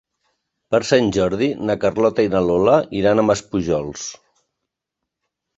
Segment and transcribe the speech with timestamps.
[0.75, 4.11] Per Sant Jordi na Carlota i na Lola iran a Maspujols.